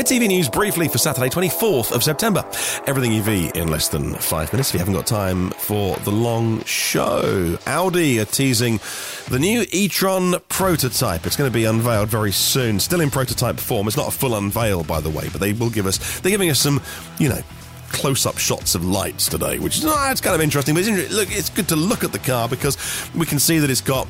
Mid-TV 0.00 0.28
news 0.28 0.48
briefly 0.48 0.88
for 0.88 0.96
Saturday, 0.96 1.28
24th 1.28 1.92
of 1.92 2.02
September. 2.02 2.42
Everything 2.86 3.12
EV 3.18 3.54
in 3.54 3.68
less 3.68 3.88
than 3.88 4.14
five 4.14 4.50
minutes 4.50 4.70
if 4.70 4.72
you 4.72 4.78
haven't 4.78 4.94
got 4.94 5.06
time 5.06 5.50
for 5.50 5.94
the 5.96 6.10
long 6.10 6.64
show. 6.64 7.58
Audi 7.66 8.18
are 8.18 8.24
teasing 8.24 8.80
the 9.28 9.38
new 9.38 9.66
e-tron 9.72 10.36
prototype. 10.48 11.26
It's 11.26 11.36
going 11.36 11.50
to 11.50 11.54
be 11.54 11.66
unveiled 11.66 12.08
very 12.08 12.32
soon. 12.32 12.80
Still 12.80 13.02
in 13.02 13.10
prototype 13.10 13.60
form. 13.60 13.88
It's 13.88 13.96
not 13.98 14.08
a 14.08 14.10
full 14.10 14.36
unveil, 14.36 14.84
by 14.84 15.02
the 15.02 15.10
way, 15.10 15.28
but 15.30 15.38
they 15.38 15.52
will 15.52 15.68
give 15.68 15.84
us, 15.84 16.20
they're 16.20 16.30
giving 16.30 16.48
us 16.48 16.60
some, 16.60 16.80
you 17.18 17.28
know, 17.28 17.42
close-up 17.90 18.38
shots 18.38 18.74
of 18.74 18.82
lights 18.82 19.28
today, 19.28 19.58
which 19.58 19.76
is 19.76 19.84
oh, 19.84 20.10
it's 20.10 20.22
kind 20.22 20.34
of 20.34 20.40
interesting. 20.40 20.74
But 20.74 20.88
it's, 20.88 21.12
look, 21.12 21.30
it's 21.30 21.50
good 21.50 21.68
to 21.68 21.76
look 21.76 22.04
at 22.04 22.12
the 22.12 22.20
car 22.20 22.48
because 22.48 22.78
we 23.14 23.26
can 23.26 23.38
see 23.38 23.58
that 23.58 23.68
it's 23.68 23.82
got 23.82 24.08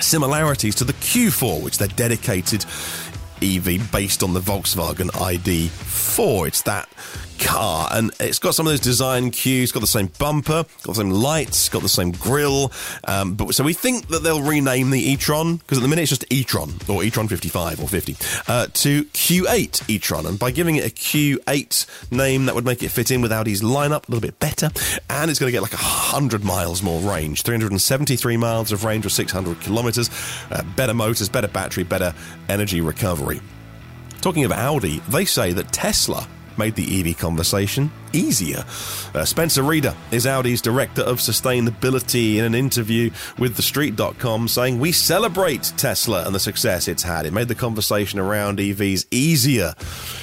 similarities 0.00 0.76
to 0.76 0.84
the 0.84 0.94
Q4, 0.94 1.62
which 1.62 1.76
they're 1.76 1.88
dedicated 1.88 2.64
EV 3.42 3.90
based 3.90 4.22
on 4.22 4.34
the 4.34 4.40
Volkswagen 4.40 5.10
ID4. 5.10 6.46
It's 6.46 6.62
that 6.62 6.88
car, 7.40 7.88
and 7.90 8.12
it's 8.20 8.38
got 8.38 8.54
some 8.54 8.66
of 8.66 8.72
those 8.72 8.80
design 8.80 9.30
cues. 9.30 9.72
Got 9.72 9.80
the 9.80 9.86
same 9.86 10.08
bumper, 10.18 10.64
got 10.82 10.94
the 10.94 10.94
same 10.94 11.10
lights, 11.10 11.68
got 11.68 11.82
the 11.82 11.88
same 11.88 12.12
grille. 12.12 12.70
Um, 13.04 13.34
but 13.34 13.54
so 13.54 13.64
we 13.64 13.72
think 13.72 14.08
that 14.08 14.22
they'll 14.22 14.42
rename 14.42 14.90
the 14.90 15.00
e-tron 15.00 15.56
because 15.56 15.78
at 15.78 15.82
the 15.82 15.88
minute 15.88 16.02
it's 16.02 16.10
just 16.10 16.24
e-tron 16.30 16.72
or 16.88 17.02
e-tron 17.02 17.28
55 17.28 17.80
or 17.82 17.88
50 17.88 18.16
uh, 18.46 18.66
to 18.72 19.04
Q8 19.04 19.88
e-tron, 19.88 20.26
and 20.26 20.38
by 20.38 20.50
giving 20.50 20.76
it 20.76 20.84
a 20.84 20.90
Q8 20.90 22.12
name, 22.12 22.46
that 22.46 22.54
would 22.54 22.64
make 22.64 22.82
it 22.82 22.90
fit 22.90 23.10
in 23.10 23.20
with 23.20 23.32
Audi's 23.32 23.62
lineup 23.62 24.08
a 24.08 24.12
little 24.12 24.20
bit 24.20 24.38
better, 24.38 24.70
and 25.08 25.30
it's 25.30 25.40
going 25.40 25.48
to 25.48 25.52
get 25.52 25.62
like 25.62 25.72
hundred 25.72 26.44
miles 26.44 26.82
more 26.82 27.00
range, 27.00 27.42
373 27.42 28.36
miles 28.36 28.72
of 28.72 28.84
range 28.84 29.06
or 29.06 29.10
600 29.10 29.60
kilometers. 29.60 30.10
Uh, 30.50 30.62
better 30.76 30.94
motors, 30.94 31.28
better 31.28 31.48
battery, 31.48 31.84
better 31.84 32.14
energy 32.48 32.80
recovery. 32.80 33.29
Talking 34.20 34.44
of 34.44 34.52
Audi, 34.52 34.98
they 35.08 35.24
say 35.24 35.52
that 35.52 35.72
Tesla 35.72 36.26
made 36.60 36.74
the 36.74 37.00
EV 37.00 37.16
conversation 37.16 37.90
easier. 38.12 38.64
Uh, 39.14 39.24
Spencer 39.24 39.62
Reeder 39.62 39.94
is 40.10 40.26
Audi's 40.26 40.60
Director 40.60 41.00
of 41.00 41.18
Sustainability 41.18 42.36
in 42.36 42.44
an 42.44 42.54
interview 42.54 43.10
with 43.38 43.56
TheStreet.com 43.56 44.46
saying, 44.46 44.78
We 44.78 44.92
celebrate 44.92 45.72
Tesla 45.78 46.26
and 46.26 46.34
the 46.34 46.40
success 46.40 46.86
it's 46.86 47.02
had. 47.02 47.24
It 47.24 47.32
made 47.32 47.48
the 47.48 47.54
conversation 47.54 48.18
around 48.18 48.58
EVs 48.58 49.06
easier 49.10 49.74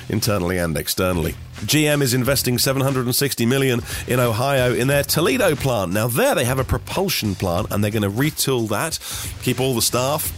internally 0.10 0.60
and 0.60 0.78
externally. 0.78 1.34
GM 1.62 2.04
is 2.04 2.14
investing 2.14 2.60
760 2.60 3.48
million 3.48 3.82
in 4.08 4.20
Ohio 4.20 4.76
in 4.76 4.88
their 4.88 5.04
Toledo 5.04 5.56
plant. 5.56 5.92
Now 5.92 6.08
there 6.08 6.36
they 6.36 6.46
have 6.46 6.60
a 6.60 6.64
propulsion 6.64 7.34
plant 7.34 7.72
and 7.72 7.84
they're 7.84 7.90
going 7.90 8.04
to 8.04 8.12
retool 8.12 8.70
that, 8.70 9.00
keep 9.42 9.60
all 9.60 9.74
the 9.74 9.82
staff 9.82 10.32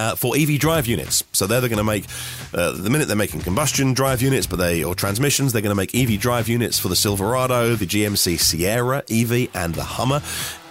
uh, 0.00 0.14
for 0.16 0.36
EV 0.36 0.58
drive 0.58 0.86
units. 0.86 1.22
So 1.32 1.46
they're, 1.46 1.60
they're 1.60 1.68
going 1.68 1.78
to 1.78 1.84
make, 1.84 2.06
uh, 2.54 2.72
the 2.72 2.88
minute 2.88 3.08
they're 3.08 3.16
making 3.16 3.40
combustion 3.42 3.92
drive 3.92 4.22
units, 4.22 4.46
but 4.46 4.56
they 4.56 4.82
or 4.82 4.94
transmissions, 4.94 5.52
they're 5.52 5.62
going 5.62 5.76
to 5.76 5.76
make 5.76 5.94
EV 5.94 6.18
drive 6.18 6.48
units 6.48 6.78
for 6.78 6.88
the 6.88 6.96
Silverado, 6.96 7.74
the 7.74 7.86
GMC 7.86 8.40
Sierra 8.40 9.02
EV, 9.10 9.54
and 9.54 9.74
the 9.74 9.84
Hummer 9.84 10.22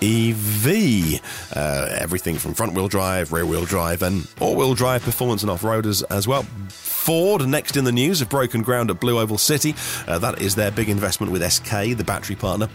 EV. 0.02 1.22
Uh, 1.56 1.96
everything 2.00 2.38
from 2.38 2.54
front 2.54 2.74
wheel 2.74 2.88
drive, 2.88 3.32
rear 3.32 3.46
wheel 3.46 3.66
drive, 3.66 4.02
and 4.02 4.28
all 4.40 4.56
wheel 4.56 4.74
drive 4.74 5.04
performance 5.04 5.44
and 5.44 5.52
off 5.52 5.62
roaders 5.62 6.04
as 6.10 6.28
well. 6.28 6.44
Ford, 6.70 7.48
next 7.48 7.78
in 7.78 7.84
the 7.84 7.92
news, 7.92 8.20
have 8.20 8.30
broken 8.30 8.62
ground 8.62 8.90
at 8.90 9.00
BlueOval 9.00 9.40
City. 9.40 9.76
Uh, 10.08 10.18
that 10.20 10.42
is 10.42 10.56
their 10.56 10.72
big 10.72 10.90
investment 10.90 11.32
with 11.32 11.44
SK, 11.50 11.98
the 11.98 12.04
battery 12.04 12.36
partner. 12.36 12.68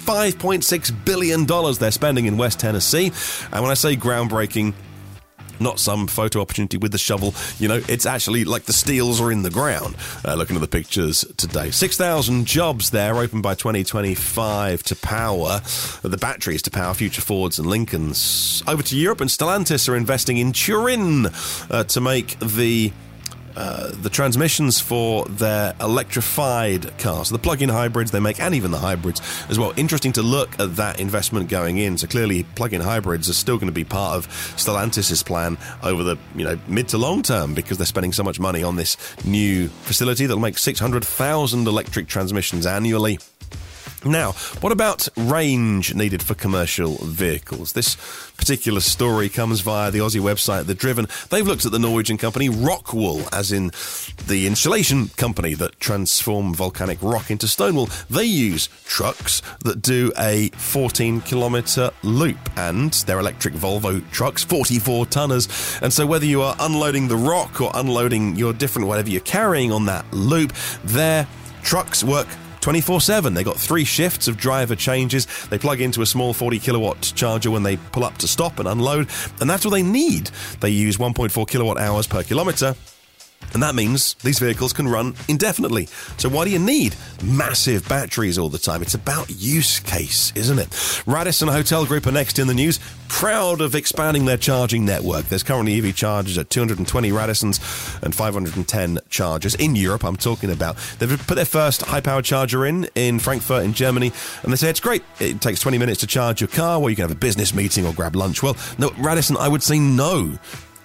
$5.6 0.00 1.04
billion 1.04 1.46
they're 1.46 1.90
spending 1.90 2.24
in 2.26 2.36
West 2.36 2.58
Tennessee. 2.58 3.12
And 3.52 3.62
when 3.62 3.70
I 3.70 3.74
say 3.74 3.96
groundbreaking, 3.96 4.74
not 5.60 5.78
some 5.78 6.06
photo 6.06 6.40
opportunity 6.40 6.76
with 6.76 6.92
the 6.92 6.98
shovel. 6.98 7.34
You 7.58 7.68
know, 7.68 7.82
it's 7.88 8.06
actually 8.06 8.44
like 8.44 8.64
the 8.64 8.72
steels 8.72 9.20
are 9.20 9.30
in 9.30 9.42
the 9.42 9.50
ground. 9.50 9.96
Uh, 10.24 10.34
looking 10.34 10.56
at 10.56 10.62
the 10.62 10.68
pictures 10.68 11.24
today, 11.36 11.70
six 11.70 11.96
thousand 11.96 12.46
jobs 12.46 12.90
there 12.90 13.16
open 13.16 13.42
by 13.42 13.54
2025 13.54 14.82
to 14.84 14.96
power 14.96 15.60
the 16.02 16.16
batteries 16.16 16.62
to 16.62 16.70
power 16.70 16.94
future 16.94 17.22
Fords 17.22 17.58
and 17.58 17.68
Lincolns. 17.68 18.62
Over 18.66 18.82
to 18.82 18.96
Europe, 18.96 19.20
and 19.20 19.30
Stellantis 19.30 19.88
are 19.88 19.96
investing 19.96 20.38
in 20.38 20.52
Turin 20.52 21.26
uh, 21.70 21.84
to 21.84 22.00
make 22.00 22.38
the 22.38 22.92
uh, 23.56 23.90
the 23.92 24.10
transmissions 24.10 24.80
for 24.80 25.24
their 25.26 25.74
electrified 25.80 26.96
cars, 26.98 27.30
the 27.30 27.38
plug-in 27.38 27.68
hybrids 27.68 28.10
they 28.10 28.20
make, 28.20 28.40
and 28.40 28.54
even 28.54 28.70
the 28.70 28.78
hybrids 28.78 29.20
as 29.48 29.58
well. 29.58 29.72
Interesting 29.76 30.12
to 30.12 30.22
look 30.22 30.58
at 30.60 30.76
that 30.76 31.00
investment 31.00 31.48
going 31.48 31.78
in. 31.78 31.98
So 31.98 32.06
clearly, 32.06 32.44
plug-in 32.54 32.80
hybrids 32.80 33.28
are 33.28 33.34
still 33.34 33.56
going 33.56 33.68
to 33.68 33.72
be 33.72 33.84
part 33.84 34.16
of 34.16 34.28
Stellantis' 34.56 35.24
plan 35.24 35.58
over 35.82 36.02
the 36.02 36.16
you 36.34 36.44
know 36.44 36.58
mid 36.66 36.88
to 36.88 36.98
long 36.98 37.22
term 37.22 37.54
because 37.54 37.78
they're 37.78 37.86
spending 37.86 38.12
so 38.12 38.22
much 38.22 38.38
money 38.38 38.62
on 38.62 38.76
this 38.76 38.96
new 39.24 39.68
facility 39.68 40.26
that'll 40.26 40.40
make 40.40 40.58
600,000 40.58 41.66
electric 41.66 42.06
transmissions 42.06 42.66
annually. 42.66 43.18
Now, 44.04 44.32
what 44.60 44.72
about 44.72 45.08
range 45.14 45.94
needed 45.94 46.22
for 46.22 46.34
commercial 46.34 46.96
vehicles? 47.04 47.74
This 47.74 47.96
particular 48.36 48.80
story 48.80 49.28
comes 49.28 49.60
via 49.60 49.90
the 49.90 49.98
Aussie 49.98 50.22
website 50.22 50.64
The 50.64 50.74
Driven. 50.74 51.06
They've 51.28 51.46
looked 51.46 51.66
at 51.66 51.72
the 51.72 51.78
Norwegian 51.78 52.16
company 52.16 52.48
Rockwool, 52.48 53.28
as 53.30 53.52
in 53.52 53.70
the 54.26 54.46
insulation 54.46 55.08
company 55.08 55.52
that 55.54 55.78
transform 55.80 56.54
volcanic 56.54 56.96
rock 57.02 57.30
into 57.30 57.46
stone 57.46 57.74
wool. 57.74 57.90
They 58.08 58.24
use 58.24 58.70
trucks 58.86 59.42
that 59.64 59.82
do 59.82 60.12
a 60.18 60.48
14 60.48 61.20
kilometre 61.20 61.90
loop, 62.02 62.38
and 62.56 62.92
they're 62.92 63.20
electric 63.20 63.52
Volvo 63.52 64.08
trucks, 64.10 64.42
44 64.42 65.06
tonners. 65.06 65.78
And 65.82 65.92
so, 65.92 66.06
whether 66.06 66.24
you 66.24 66.40
are 66.40 66.56
unloading 66.58 67.08
the 67.08 67.16
rock 67.16 67.60
or 67.60 67.70
unloading 67.74 68.36
your 68.36 68.54
different 68.54 68.88
whatever 68.88 69.10
you're 69.10 69.20
carrying 69.20 69.70
on 69.70 69.84
that 69.86 70.10
loop, 70.10 70.54
their 70.84 71.28
trucks 71.62 72.02
work 72.02 72.28
24 72.60 73.00
7. 73.00 73.34
They 73.34 73.44
got 73.44 73.56
three 73.56 73.84
shifts 73.84 74.28
of 74.28 74.36
driver 74.36 74.76
changes. 74.76 75.26
They 75.48 75.58
plug 75.58 75.80
into 75.80 76.02
a 76.02 76.06
small 76.06 76.32
40 76.32 76.58
kilowatt 76.58 77.12
charger 77.14 77.50
when 77.50 77.62
they 77.62 77.76
pull 77.76 78.04
up 78.04 78.16
to 78.18 78.28
stop 78.28 78.58
and 78.58 78.68
unload, 78.68 79.08
and 79.40 79.48
that's 79.48 79.64
what 79.64 79.72
they 79.72 79.82
need. 79.82 80.30
They 80.60 80.70
use 80.70 80.96
1.4 80.96 81.48
kilowatt 81.48 81.78
hours 81.78 82.06
per 82.06 82.22
kilometre 82.22 82.74
and 83.52 83.62
that 83.62 83.74
means 83.74 84.14
these 84.22 84.38
vehicles 84.38 84.72
can 84.72 84.86
run 84.86 85.14
indefinitely. 85.28 85.86
So 86.18 86.28
why 86.28 86.44
do 86.44 86.50
you 86.50 86.58
need 86.58 86.94
massive 87.22 87.88
batteries 87.88 88.38
all 88.38 88.48
the 88.48 88.58
time? 88.58 88.82
It's 88.82 88.94
about 88.94 89.30
use 89.30 89.80
case, 89.80 90.32
isn't 90.36 90.58
it? 90.58 91.02
Radisson 91.06 91.48
Hotel 91.48 91.84
Group 91.84 92.06
are 92.06 92.12
next 92.12 92.38
in 92.38 92.46
the 92.46 92.54
news, 92.54 92.78
proud 93.08 93.60
of 93.60 93.74
expanding 93.74 94.24
their 94.24 94.36
charging 94.36 94.84
network. 94.84 95.26
There's 95.26 95.42
currently 95.42 95.78
EV 95.78 95.96
chargers 95.96 96.38
at 96.38 96.50
220 96.50 97.10
Radissons 97.10 98.02
and 98.02 98.14
510 98.14 99.00
chargers 99.08 99.54
in 99.56 99.74
Europe. 99.74 100.04
I'm 100.04 100.16
talking 100.16 100.50
about. 100.50 100.76
They've 100.98 101.26
put 101.26 101.34
their 101.34 101.44
first 101.44 101.82
high 101.82 102.00
power 102.00 102.22
charger 102.22 102.66
in 102.66 102.88
in 102.94 103.18
Frankfurt 103.18 103.64
in 103.64 103.74
Germany, 103.74 104.12
and 104.42 104.52
they 104.52 104.56
say 104.56 104.70
it's 104.70 104.80
great. 104.80 105.02
It 105.18 105.40
takes 105.40 105.60
20 105.60 105.78
minutes 105.78 106.00
to 106.00 106.06
charge 106.06 106.40
your 106.40 106.48
car, 106.48 106.80
or 106.80 106.88
you 106.90 106.96
can 106.96 107.02
have 107.02 107.10
a 107.10 107.18
business 107.20 107.52
meeting 107.52 107.86
or 107.86 107.92
grab 107.92 108.14
lunch. 108.14 108.42
Well, 108.42 108.56
no, 108.78 108.90
Radisson, 108.98 109.36
I 109.36 109.48
would 109.48 109.62
say 109.62 109.78
no 109.78 110.38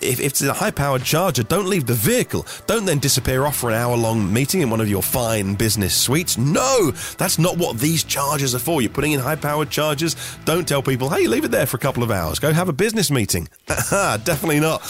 if, 0.06 0.20
if 0.20 0.32
it's 0.32 0.42
a 0.42 0.54
high 0.54 0.72
powered 0.72 1.04
charger, 1.04 1.44
don't 1.44 1.68
leave 1.68 1.86
the 1.86 1.94
vehicle. 1.94 2.46
Don't 2.68 2.86
then 2.86 3.00
disappear 3.00 3.46
off 3.46 3.58
for 3.58 3.70
an 3.70 3.76
hour 3.76 3.96
long 3.96 4.32
meeting 4.32 4.62
in 4.62 4.70
one 4.70 4.82
of 4.82 4.90
your 4.90 5.02
fine 5.02 5.56
business 5.56 5.96
suites. 5.96 6.38
No, 6.38 6.92
that's 7.18 7.40
not 7.40 7.58
what 7.58 7.80
these 7.80 8.04
chargers 8.04 8.54
are 8.54 8.60
for. 8.60 8.82
You're 8.82 8.92
putting 8.92 9.14
in 9.14 9.20
high 9.20 9.36
powered 9.36 9.70
chargers. 9.70 10.16
Don't 10.46 10.68
tell 10.68 10.82
people, 10.82 11.10
hey, 11.10 11.28
leave 11.28 11.46
it 11.46 11.52
there 11.52 11.66
for 11.66 11.78
a 11.78 11.80
couple 11.80 12.04
of 12.04 12.12
hours. 12.12 12.40
Go 12.40 12.54
have 12.54 12.70
a 12.70 12.74
business 12.74 13.10
meeting. 13.10 13.48
Definitely 13.68 14.60
not. 14.60 14.82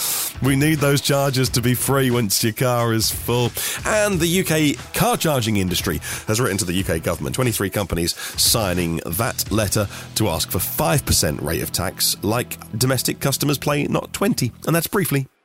We 0.42 0.56
need 0.56 0.78
those 0.78 1.00
chargers 1.00 1.48
to 1.50 1.62
be 1.62 1.74
free 1.74 2.10
once 2.10 2.42
your 2.44 2.52
car 2.52 2.92
is 2.92 3.10
full. 3.10 3.50
And 3.84 4.20
the 4.20 4.40
UK 4.40 4.94
car 4.94 5.16
charging 5.16 5.56
industry 5.56 6.00
has 6.26 6.40
written 6.40 6.58
to 6.58 6.64
the 6.64 6.84
UK 6.84 7.02
government, 7.02 7.34
23 7.34 7.70
companies 7.70 8.14
signing 8.40 9.00
that 9.06 9.50
letter 9.50 9.88
to 10.16 10.28
ask 10.28 10.50
for 10.50 10.58
5% 10.58 11.42
rate 11.42 11.62
of 11.62 11.72
tax, 11.72 12.16
like 12.22 12.58
domestic 12.78 13.20
customers 13.20 13.58
pay, 13.58 13.84
not 13.84 14.12
20. 14.12 14.52
And 14.66 14.74
that's 14.74 14.86
briefly 15.06 15.35